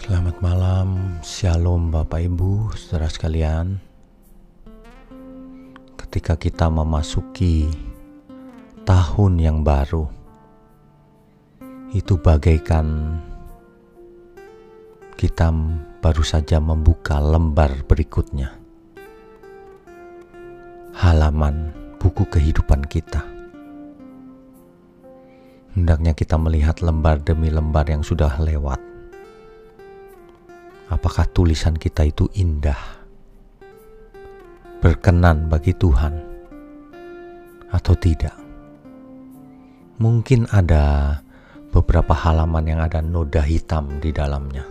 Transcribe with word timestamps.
Selamat 0.00 0.40
malam, 0.40 1.20
Shalom 1.20 1.92
Bapak 1.92 2.24
Ibu, 2.24 2.72
saudara 2.72 3.12
sekalian. 3.12 3.76
Ketika 5.92 6.40
kita 6.40 6.72
memasuki 6.72 7.68
tahun 8.88 9.36
yang 9.36 9.60
baru, 9.60 10.08
itu 11.92 12.16
bagaikan 12.16 13.20
kita 15.20 15.52
baru 16.00 16.24
saja 16.24 16.64
membuka 16.64 17.20
lembar 17.20 17.84
berikutnya. 17.84 18.56
Halaman 20.96 21.76
buku 22.00 22.24
kehidupan 22.24 22.88
kita. 22.88 23.20
Hendaknya 25.76 26.16
kita 26.16 26.40
melihat 26.40 26.80
lembar 26.80 27.20
demi 27.20 27.52
lembar 27.52 27.84
yang 27.84 28.00
sudah 28.00 28.40
lewat 28.40 28.89
apakah 30.90 31.24
tulisan 31.30 31.78
kita 31.78 32.02
itu 32.02 32.26
indah, 32.34 32.98
berkenan 34.82 35.46
bagi 35.46 35.70
Tuhan, 35.70 36.18
atau 37.70 37.94
tidak. 37.94 38.34
Mungkin 40.02 40.50
ada 40.50 41.16
beberapa 41.70 42.10
halaman 42.10 42.66
yang 42.66 42.80
ada 42.82 42.98
noda 42.98 43.46
hitam 43.46 44.02
di 44.02 44.10
dalamnya. 44.10 44.66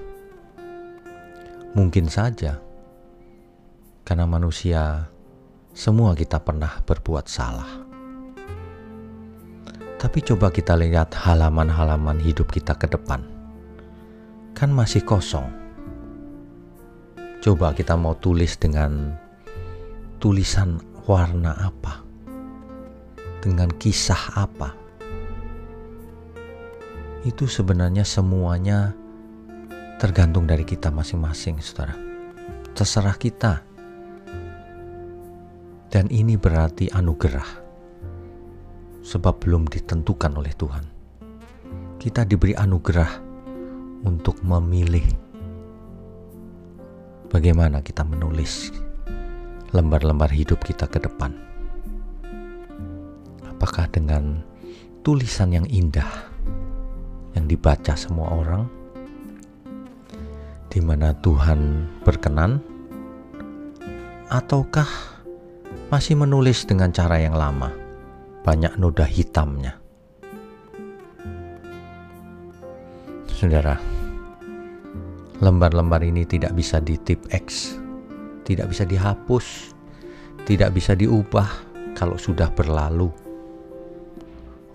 Mungkin 1.71 2.11
saja, 2.11 2.59
karena 4.03 4.27
manusia 4.27 5.07
semua 5.71 6.11
kita 6.19 6.43
pernah 6.43 6.83
berbuat 6.83 7.25
salah. 7.31 7.87
Tapi 9.99 10.19
coba 10.23 10.51
kita 10.51 10.75
lihat 10.75 11.15
halaman-halaman 11.15 12.19
hidup 12.19 12.51
kita 12.51 12.75
ke 12.75 12.87
depan. 12.87 13.23
Kan 14.55 14.71
masih 14.75 15.03
kosong 15.03 15.68
Coba 17.39 17.71
kita 17.71 17.95
mau 17.95 18.19
tulis 18.19 18.59
dengan 18.59 19.15
tulisan 20.19 20.75
warna 21.07 21.55
apa? 21.55 22.03
Dengan 23.39 23.71
kisah 23.79 24.35
apa? 24.35 24.75
Itu 27.23 27.47
sebenarnya 27.47 28.03
semuanya 28.03 28.91
tergantung 30.03 30.51
dari 30.51 30.67
kita 30.67 30.91
masing-masing, 30.91 31.63
saudara. 31.63 31.95
Terserah 32.75 33.15
kita. 33.15 33.63
Dan 35.87 36.11
ini 36.11 36.35
berarti 36.35 36.91
anugerah. 36.91 37.71
Sebab 38.99 39.47
belum 39.47 39.71
ditentukan 39.71 40.35
oleh 40.35 40.51
Tuhan. 40.59 40.85
Kita 42.03 42.27
diberi 42.27 42.51
anugerah 42.51 43.11
untuk 44.03 44.43
memilih 44.43 45.28
bagaimana 47.29 47.85
kita 47.85 48.01
menulis 48.01 48.73
lembar-lembar 49.69 50.33
hidup 50.33 50.65
kita 50.65 50.89
ke 50.89 50.97
depan. 50.97 51.29
Apakah 53.45 53.85
dengan 53.93 54.41
tulisan 55.05 55.53
yang 55.53 55.67
indah 55.69 56.09
yang 57.37 57.45
dibaca 57.45 57.93
semua 57.93 58.33
orang, 58.33 58.65
di 60.73 60.81
mana 60.81 61.13
Tuhan 61.21 61.85
berkenan, 62.01 62.57
ataukah 64.33 64.89
masih 65.93 66.17
menulis 66.17 66.65
dengan 66.65 66.89
cara 66.89 67.21
yang 67.21 67.37
lama, 67.37 67.69
banyak 68.41 68.73
noda 68.81 69.05
hitamnya? 69.05 69.77
Saudara, 73.29 73.98
Lembar-lembar 75.39 76.03
ini 76.03 76.27
tidak 76.27 76.51
bisa 76.51 76.83
di 76.83 76.99
tip 76.99 77.23
X, 77.31 77.79
tidak 78.43 78.75
bisa 78.75 78.83
dihapus, 78.83 79.71
tidak 80.43 80.75
bisa 80.75 80.99
diubah 80.99 81.47
kalau 81.95 82.19
sudah 82.19 82.51
berlalu. 82.51 83.07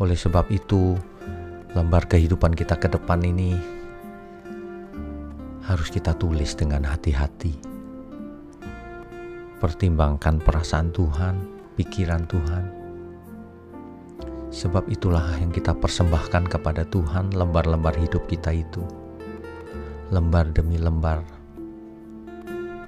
Oleh 0.01 0.17
sebab 0.17 0.49
itu, 0.49 0.97
lembar 1.77 2.09
kehidupan 2.09 2.57
kita 2.57 2.81
ke 2.81 2.89
depan 2.89 3.21
ini 3.21 3.53
harus 5.69 5.93
kita 5.93 6.17
tulis 6.17 6.57
dengan 6.57 6.89
hati-hati. 6.89 7.61
Pertimbangkan 9.61 10.41
perasaan 10.41 10.97
Tuhan, 10.97 11.45
pikiran 11.77 12.25
Tuhan. 12.25 12.65
Sebab 14.49 14.89
itulah 14.89 15.29
yang 15.37 15.53
kita 15.53 15.77
persembahkan 15.77 16.49
kepada 16.49 16.89
Tuhan 16.89 17.37
lembar-lembar 17.37 18.01
hidup 18.01 18.25
kita 18.25 18.49
itu 18.57 19.04
lembar 20.13 20.53
demi 20.53 20.77
lembar 20.77 21.25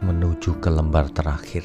menuju 0.05 0.61
ke 0.61 0.69
lembar 0.69 1.09
terakhir. 1.09 1.65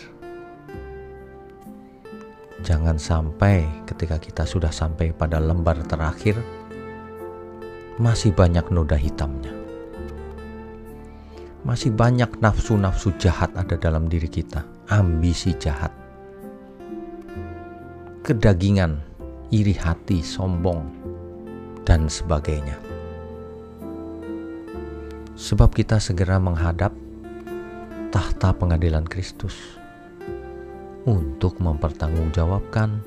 Jangan 2.64 2.96
sampai 2.96 3.68
ketika 3.84 4.16
kita 4.22 4.48
sudah 4.48 4.72
sampai 4.72 5.12
pada 5.12 5.44
lembar 5.44 5.82
terakhir, 5.84 6.40
masih 8.00 8.32
banyak 8.32 8.64
noda 8.72 8.96
hitamnya. 8.96 9.52
Masih 11.68 11.92
banyak 11.94 12.40
nafsu-nafsu 12.40 13.14
jahat 13.20 13.52
ada 13.54 13.76
dalam 13.76 14.08
diri 14.08 14.32
kita, 14.32 14.66
ambisi 14.90 15.54
jahat, 15.60 15.92
kedagingan, 18.26 19.04
iri 19.54 19.76
hati, 19.78 20.26
sombong, 20.26 20.82
dan 21.86 22.10
sebagainya 22.10 22.91
sebab 25.42 25.74
kita 25.74 25.98
segera 25.98 26.38
menghadap 26.38 26.94
tahta 28.14 28.54
pengadilan 28.54 29.10
Kristus 29.10 29.58
untuk 31.10 31.58
mempertanggungjawabkan 31.58 33.02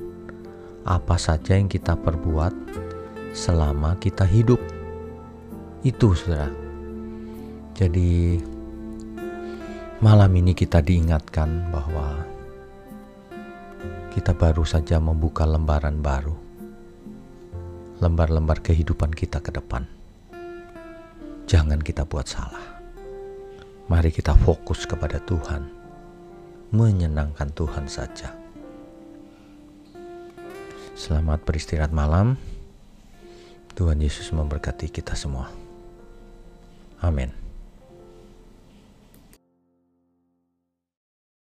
apa 0.83 1.15
saja 1.15 1.55
yang 1.55 1.71
kita 1.71 1.95
perbuat 1.95 2.51
selama 3.31 3.95
kita 4.03 4.27
hidup. 4.27 4.59
Itu, 5.79 6.11
saudara. 6.11 6.51
Jadi, 7.71 8.35
malam 10.03 10.31
ini 10.35 10.51
kita 10.51 10.83
diingatkan 10.83 11.71
bahwa 11.71 12.19
kita 14.11 14.35
baru 14.35 14.67
saja 14.67 14.99
membuka 14.99 15.47
lembaran 15.47 16.03
baru, 16.03 16.35
lembar-lembar 18.03 18.59
kehidupan 18.59 19.15
kita 19.15 19.39
ke 19.39 19.55
depan 19.55 19.94
jangan 21.55 21.79
kita 21.79 22.03
buat 22.03 22.27
salah. 22.27 22.83
Mari 23.87 24.11
kita 24.11 24.35
fokus 24.43 24.83
kepada 24.83 25.23
Tuhan, 25.23 25.63
menyenangkan 26.75 27.47
Tuhan 27.55 27.87
saja. 27.87 28.35
Selamat 30.99 31.47
beristirahat 31.47 31.95
malam. 31.95 32.35
Tuhan 33.71 34.03
Yesus 34.03 34.35
memberkati 34.35 34.91
kita 34.91 35.15
semua. 35.15 35.47
Amin. 36.99 37.44